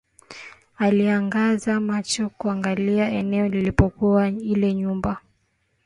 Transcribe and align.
Aliangaza 0.77 1.79
macho 1.79 2.29
kuangalia 2.29 3.09
eneo 3.11 3.45
ilipokuwa 3.45 4.27
ile 4.27 4.73
nyumba 4.73 5.21